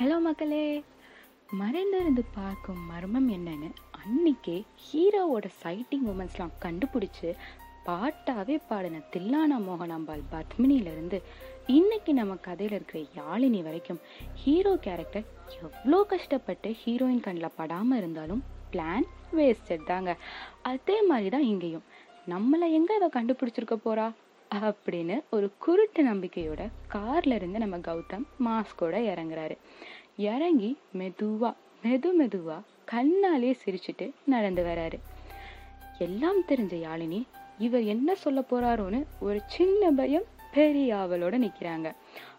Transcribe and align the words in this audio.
Hello 0.00 0.20
மக்களே 0.20 0.84
மறைந்திருந்து 1.50 2.24
பார்க்கும் 2.34 2.90
மர்மம் 2.90 3.28
என்னன்னு 3.30 3.68
அன்னைக்கே 3.98 4.62
ஹீரோவோட 4.84 5.44
சைட்டிங் 5.62 6.06
உமன்ஸ்லாம் 6.06 6.54
கண்டுபிடிச்சு 6.60 7.34
பாட்டாவே 7.86 8.58
பாடின 8.68 9.00
தில்லானா 9.12 9.56
மோகனாம்பாள் 9.58 10.22
பத்மினியிலிருந்து 10.32 11.22
இன்னைக்கு 11.66 12.14
நம்ம 12.14 12.34
கதையில் 12.34 12.74
இருக்கிற 12.74 13.04
யாழினி 13.14 13.62
வரைக்கும் 13.62 14.00
ஹீரோ 14.34 14.76
கேரக்டர் 14.76 15.24
எவ்வளோ 15.62 16.02
கஷ்டப்பட்டு 16.02 16.76
ஹீரோயின் 16.84 17.20
கண்ணில் 17.20 17.56
படாமல் 17.56 17.98
இருந்தாலும் 17.98 18.42
பிளான் 18.72 19.06
வேஸ்டட் 19.36 19.84
தாங்க. 19.84 20.16
அதே 20.62 21.02
மாதிரி 21.02 21.28
தான் 21.28 21.42
இங்கேயும். 21.42 21.82
நம்மளை 22.28 22.72
எங்கே 22.72 22.94
அவ 22.94 23.08
கண்டுபிடிச்சிருக்க 23.08 23.76
போகிறா 23.84 24.12
அப்படின்னு 24.54 25.22
ஒரு 25.30 25.52
குருட்டு 25.58 26.14
நம்பிக்கையோட 26.14 26.68
கார்ல 26.92 27.34
இருந்து 27.34 27.58
நம்ம 27.58 27.78
கௌதம் 27.78 28.24
மாஸ்கோட 28.44 28.94
இறங்குறாரு. 29.12 29.56
இறங்கி 30.16 30.78
மெதுவா 30.98 31.54
மெது 31.82 32.10
மெதுவா 32.20 32.60
கண்ணாலே 32.92 33.52
சிரிச்சுட்டு 33.64 34.10
நடந்து 34.26 34.62
வராரு. 34.64 34.98
எல்லாம் 35.98 36.40
தெரிஞ்ச 36.40 36.74
யாழினி 36.86 37.26
இவர் 37.58 37.82
என்ன 37.82 38.14
சொல்ல 38.14 38.42
போறாரோன்னு 38.50 39.04
ஒரு 39.20 39.40
சின்ன 39.46 39.90
பயம் 39.90 40.28
பெரிய 40.52 40.94
ஆவலோட 40.94 41.36
நிக்கிறாங்க. 41.46 41.94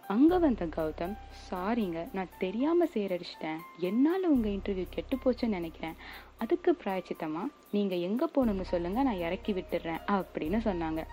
அங்க 0.08 0.38
வந்த 0.38 0.66
கௌதம் 0.66 1.14
சாரிங்க 1.50 2.08
நான் 2.14 2.36
தெரியாம 2.38 2.86
சேரடிச்சிட்டேன். 2.94 3.60
என்னால 3.78 4.28
உங்க 4.28 4.50
இன்டர்வியூ 4.50 4.86
கெட்டு 4.90 5.18
போச்சுன்னு 5.24 5.58
நினைக்கிறேன். 5.60 5.94
அதுக்கு 6.38 6.78
பிராய்ச்சித்தமா 6.84 7.44
நீங்க 7.72 7.96
எங்க 7.96 8.30
போகணும்னு 8.36 8.62
சொல்லுங்க 8.62 9.04
நான் 9.04 9.24
இறக்கி 9.28 9.54
விட்டுடுறேன் 9.54 10.02
அப்படின்னு 10.08 10.60
சொன்னாங்க. 10.64 11.04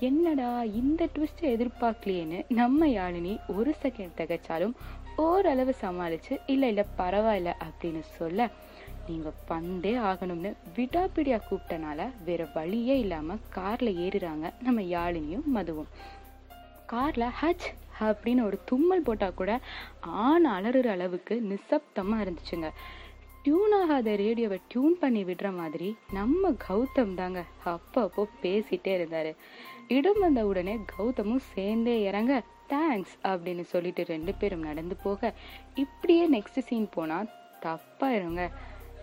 என்னடா 0.00 0.62
இந்த 0.62 1.08
ட்விஸ்ட்டை 1.14 1.50
எதிர்பார்க்கலையேன்னு 1.56 2.44
நம்ம 2.48 2.86
யாழினி 2.86 3.36
ஒரு 3.46 3.74
செகண்ட் 3.82 4.16
திகைச்சாலும் 4.16 4.74
ஓரளவு 5.16 5.74
சமாளிச்சு 5.80 6.40
இல்ல 6.46 6.66
இல்ல 6.66 6.86
பரவாயில்ல 6.98 7.52
அப்படின்னு 7.62 8.00
சொல்ல 8.00 8.48
நீங்க 9.06 9.32
பந்தே 9.44 9.98
ஆகணும்னு 10.00 10.52
விடாப்பிடியாக 10.76 11.42
கூப்பிட்டனால 11.50 12.10
வேற 12.24 12.48
வழியே 12.54 12.98
இல்லாம 12.98 13.36
கார்ல 13.54 13.90
ஏறுறாங்க 13.96 14.52
நம்ம 14.62 14.80
யாழினியும் 14.80 15.48
மதுவும். 15.54 15.90
கார்ல 16.92 17.30
ஹச் 17.40 17.68
அப்படின்னு 18.00 18.42
ஒரு 18.42 18.58
தும்மல் 18.64 19.02
போட்டா 19.02 19.30
கூட 19.30 19.60
ஆண் 20.00 20.46
அலறுற 20.46 20.86
அளவுக்கு 20.86 21.42
நிசப்தமா 21.42 22.16
இருந்துச்சுங்க. 22.24 22.70
டியூன் 23.46 23.72
ஆகாத 23.72 24.12
ரேடியோவை 24.16 24.56
டியூன் 24.68 24.94
பண்ணி 24.98 25.24
விடுற 25.24 25.48
மாதிரி 25.56 25.88
நம்ம 26.12 26.50
கௌதம் 26.68 27.12
தாங்க 27.14 27.44
அப்பப்போ 27.64 28.22
பேசிட்டே 28.42 28.92
இருந்தாரு. 28.98 29.32
இடம் 29.88 30.18
வந்த 30.20 30.46
உடனே 30.46 30.74
கௌதமும் 30.94 31.42
சேர்ந்தே 31.52 31.94
இறங்க 32.02 32.42
தேங்க்ஸ் 32.72 33.14
அப்படின்னு 33.22 33.64
சொல்லிட்டு 33.72 34.04
ரெண்டு 34.04 34.34
பேரும் 34.34 34.66
நடந்து 34.68 34.96
போக 35.02 35.32
இப்படியே 35.74 36.24
நெக்ஸ்ட் 36.30 36.58
சீன் 36.58 36.88
போனா 36.90 37.18
தப்பாயிருங்க 37.62 38.50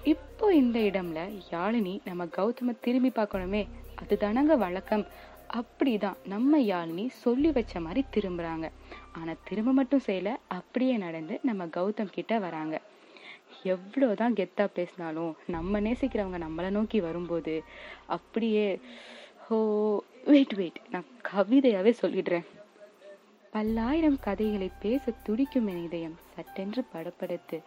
இப்போ 0.04 0.54
இந்த 0.56 0.80
இடம்ல 0.80 1.20
யாழினி 1.52 2.00
நம்ம 2.06 2.26
கௌதம 2.26 2.76
திரும்பி 2.82 3.12
பார்க்கணுமே 3.16 3.68
அதுதானங்க 4.04 4.58
வழக்கம். 4.58 5.06
அப்படிதான் 5.60 6.18
நம்ம 6.26 6.60
யாழினி 6.60 7.06
சொல்லி 7.26 7.52
வச்ச 7.52 7.80
மாதிரி 7.80 8.04
திரும்புறாங்க. 8.16 8.68
ஆனா 9.12 9.34
திரும்ப 9.50 9.72
மட்டும் 9.72 10.08
செய்யல 10.08 10.36
அப்படியே 10.48 10.98
நடந்து 10.98 11.40
நம்ம 11.44 11.66
கௌதம் 11.66 12.16
கிட்ட 12.18 12.40
வராங்க. 12.40 12.82
எவ்வளோதான் 13.64 14.36
கெத்தாக 14.40 14.70
பேசினாலும் 14.74 15.38
நம்ம 15.48 15.80
நேசிக்கிறவங்க 15.80 16.40
நம்மளை 16.46 16.70
நோக்கி 16.70 17.00
வரும்போது 17.00 17.64
அப்படியே 18.06 18.80
ஓ 19.50 19.58
வெயிட் 20.26 20.54
வெயிட் 20.54 20.82
நான் 20.92 21.10
கவிதையாகவே 21.34 21.94
சொல்லிடுறேன். 22.02 22.46
பல்லாயிரம் 23.52 24.20
கதைகளை 24.20 24.70
பேச 24.80 25.14
துடிக்கும் 25.24 25.68
என் 25.68 25.84
இதயம் 25.84 26.16
சட்டென்று 26.36 26.84
படப்படுத்து 26.94 27.58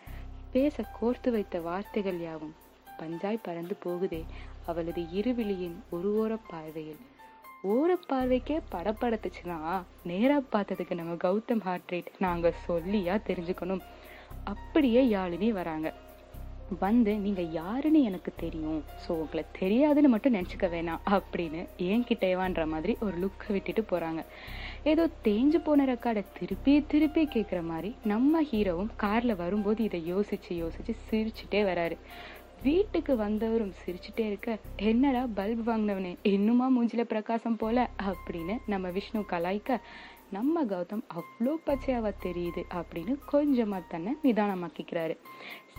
பேச 0.53 0.84
கோர்த்து 1.01 1.31
வைத்த 1.31 1.61
வார்த்தைகள் 1.61 2.21
யாவும் 2.21 2.55
பஞ்சாய் 2.99 3.39
பறந்து 3.43 3.77
போகுதே 3.84 4.23
அவளது 4.67 5.03
இருவிழியின் 5.03 5.77
ஒரு 5.91 6.09
ஓர 6.23 6.39
பார்வையில். 6.49 7.03
ஓர 7.65 7.91
பார்வைக்கே 8.09 8.57
படப்படுத்துச்சுன்னா 8.73 9.83
நேராக 10.03 10.43
பார்த்ததுக்கு 10.53 10.95
நம்ம 10.95 11.15
கௌதம் 11.15 11.61
ஹார்ட் 11.61 11.91
ரேட் 11.91 12.11
நாங்கள் 12.19 12.61
சொல்லியா 12.69 13.15
தெரிஞ்சுக்கணும். 13.27 13.83
அப்படியே 14.47 15.03
யாழினி 15.15 15.51
வராங்க. 15.51 15.89
வந்து 16.81 17.12
நீங்க 17.25 17.43
யாருன்னு 17.57 18.01
எனக்கு 18.03 18.33
தெரியும். 18.37 18.79
ஸோ 19.03 19.11
உங்களை 19.23 19.43
தெரியாதுன்னு 19.59 20.09
மட்டும் 20.09 20.34
நினச்சிக்க 20.34 20.69
வேணாம் 20.75 21.03
அப்படின்னு 21.11 21.61
ஏன் 21.91 22.05
கிட்டேவான்ற 22.09 22.67
மாதிரி 22.67 22.97
ஒரு 23.01 23.17
லுக்கை 23.19 23.53
விட்டுட்டு 23.53 23.84
போறாங்க. 23.91 24.23
ஏதோ 24.84 25.05
தேஞ்சு 25.25 25.59
போன 25.65 25.84
ரெக்கார்டை 25.84 26.25
திருப்பி 26.39 26.75
திருப்பி 26.89 27.25
கேட்குற 27.25 27.61
மாதிரி 27.62 27.91
நம்ம 28.05 28.43
ஹீரோவும் 28.43 28.95
கார்ல 29.03 29.37
வரும்போது 29.37 29.84
இதை 29.84 30.01
யோசிச்சு 30.15 30.51
யோசிச்சு 30.55 30.95
சிரிச்சுட்டே 31.11 31.63
வராரு. 31.71 31.97
வீட்டுக்கு 32.63 33.13
வந்தவரும் 33.17 33.73
சிரிச்சுட்டே 33.83 34.25
இருக்க 34.27 34.59
என்னடா 34.77 35.23
பல்ப் 35.37 35.65
வாங்கினவனே 35.67 36.13
இன்னுமா 36.23 36.67
மூஞ்சில 36.78 37.03
பிரகாசம் 37.03 37.57
போல? 37.57 37.89
அப்படின்னு 38.03 38.55
நம்ம 38.67 38.91
விஷ்ணு 38.91 39.21
கலாய்க்க 39.31 39.81
நம்ம 40.31 40.65
கௌதம் 40.65 41.03
அவ்வளோ 41.15 41.55
பச்சையாவா 41.67 42.11
தெரியுது 42.23 42.63
அப்படின்னு 42.75 43.19
கொஞ்சமா 43.33 43.83
தன்னை 43.89 44.17
நிதானமாக்கிக்கிறாரு. 44.23 45.17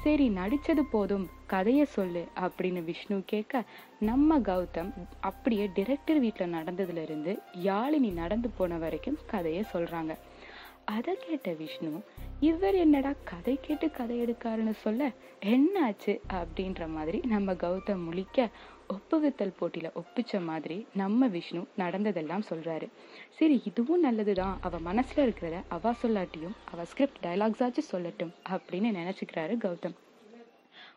சரி 0.03 0.29
நடிச்சது 0.29 0.81
போதும் 0.91 1.29
கதைய 1.49 1.83
சொல்லு 1.83 2.27
அப்படின்னு 2.39 2.83
விஷ்ணு 2.83 3.23
கேட்க 3.25 3.63
நம்ம 3.99 4.39
கௌதம் 4.39 4.93
அப்படியே 5.19 5.67
டிரெக்டர் 5.67 6.19
வீட்டில் 6.19 6.53
நடந்ததுல 6.53 7.01
இருந்து 7.01 7.39
யாழினி 7.63 8.13
நடந்து 8.13 8.49
போன 8.49 8.77
வரைக்கும் 8.77 9.17
கதையை 9.27 9.63
சொல்றாங்க. 9.73 10.15
அதை 10.85 11.17
கேட்ட 11.19 11.53
விஷ்ணு 11.53 12.03
இவர் 12.39 12.75
என்னடா 12.75 13.13
கதை 13.23 13.57
கேட்டு 13.61 13.91
கதை 13.91 14.21
எடுக்காருன்னு 14.21 14.71
சொல்ல 14.71 15.11
என்னாச்சு? 15.41 16.19
அப்படின்ற 16.33 16.89
மாதிரி 16.89 17.19
நம்ம 17.19 17.53
கௌதம் 17.53 18.05
முழிக்க 18.09 18.49
ஒப்புவித்தல் 18.89 19.57
போட்டியில 19.59 19.87
ஒப்பிச்ச 20.01 20.43
மாதிரி 20.43 20.87
நம்ம 20.93 21.27
விஷ்ணு 21.27 21.61
நடந்ததெல்லாம் 21.75 22.43
சொல்றாரு. 22.49 22.87
சரி 23.29 23.61
இதுவும் 23.65 23.99
நல்லதுதான். 23.99 24.57
அவ 24.61 24.79
மனசுல 24.79 25.25
இருக்கிறத 25.27 25.57
அவ 25.67 25.93
சொல்லாட்டியும் 26.01 26.55
அவ 26.71 26.85
ஸ்கிரிப்ட் 26.85 27.25
டைலாக்ஸாச்சும் 27.25 27.89
சொல்லட்டும் 27.91 28.33
அப்படின்னு 28.49 28.91
நினைச்சுக்கிறாரு 28.99 29.55
கௌதம். 29.65 29.95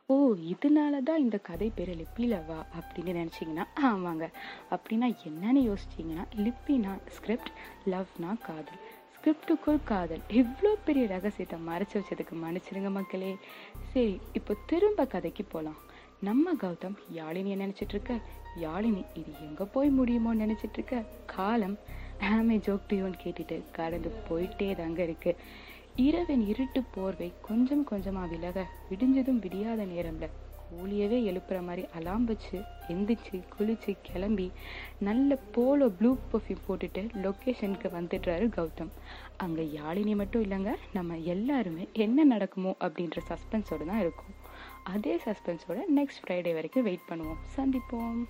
ஓ 0.06 0.14
இதனாலதான் 0.34 1.22
இந்த 1.24 1.38
கதை 1.38 1.72
பேர் 1.74 1.92
லிப்பிலவா 1.96 2.60
அப்படின்னு 2.78 3.12
நினைச்சீங்கன்னா 3.20 3.64
ஆமாங்க. 3.82 4.24
அப்படின்னா 4.70 5.08
என்னன்னு 5.28 5.62
யோசிச்சீங்கன்னா 5.70 6.24
லிப்பினா 6.36 6.94
ஸ்கிரிப்ட் 7.06 7.52
லவ்னா 7.86 8.32
காதல். 8.42 8.80
ஸ்கிரிப்டுக்குள் 9.16 9.78
காதல். 9.84 10.22
இவ்வளோ 10.28 10.72
பெரிய 10.84 11.06
ரகசியத்தை 11.06 11.58
மறைச்சு 11.68 11.94
வச்சதுக்கு 11.94 12.34
மன்னிச்சிருங்க 12.44 12.90
மக்களே. 12.90 13.36
சரி 13.92 14.20
இப்போ 14.32 14.54
திரும்ப 14.66 15.06
கதைக்கு 15.06 15.44
போகலாம் 15.44 15.80
நம்ம 16.28 16.52
கௌதம் 16.62 16.96
யாழினியை 17.18 17.56
நினைச்சிட்டு 17.62 17.94
இருக்க. 17.94 18.14
யாழினி 18.64 19.02
இது 19.20 19.30
எங்க 19.46 19.64
போய் 19.74 19.90
முடியுமோன்னு 19.98 20.42
நினைச்சிட்டு 20.44 20.76
இருக்க. 20.78 20.96
காலம் 21.32 21.76
ஆமே 22.30 22.56
ஜோக் 22.66 22.88
டியூன் 22.90 23.16
கேட்டுட்டு 23.22 23.56
கடந்து 23.78 24.10
போயிட்டே 24.28 24.68
தாங்க 24.80 25.00
இருக்கு. 25.02 25.32
இரவின் 26.06 26.44
இருட்டு 26.52 26.80
போர்வை 26.94 27.28
கொஞ்சம் 27.48 27.86
கொஞ்சமா 27.90 28.24
விலக 28.32 28.66
விடிஞ்சதும் 28.90 29.40
விடியாத 29.46 29.86
நேரம்ல 29.92 30.28
கூலியவே 30.64 31.18
எழுப்புற 31.30 31.58
மாதிரி 31.68 31.84
அலாம் 31.98 32.26
வச்சு 32.30 32.58
எந்திரிச்சு 32.94 33.38
குளிச்சு 33.54 33.94
கிளம்பி 34.08 34.48
நல்ல 35.08 35.38
போலோ 35.56 35.88
ப்ளூ 35.98 36.10
பர்ஃப்யூம் 36.32 36.64
போட்டுட்டு 36.68 37.02
லொக்கேஷனுக்கு 37.24 37.90
வந்துடுறாரு 37.96 38.48
கௌதம். 38.58 38.92
அங்கே 39.44 39.64
யாழினி 39.78 40.14
மட்டும் 40.22 40.44
இல்லைங்க 40.46 40.74
நம்ம 40.98 41.18
எல்லாருமே 41.34 41.86
என்ன 42.06 42.28
நடக்குமோ 42.34 42.74
அப்படின்ற 42.86 43.20
சஸ்பென்ஸோட 43.32 43.82
தான் 43.92 44.04
இருக்கும். 44.06 44.34
அதே 44.82 45.20
சஸ்பென்ஸோட 45.24 45.78
நெக்ஸ்ட் 45.96 46.20
ஃப்ரைடே 46.26 46.52
வரைக்கும் 46.52 46.82
வெயிட் 46.82 47.08
பண்ணுவோம். 47.08 47.40
சந்திப்போம். 47.56 48.24